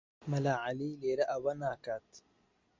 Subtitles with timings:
[0.31, 2.07] مەلا عەلی لێرە ئەوە ناکات.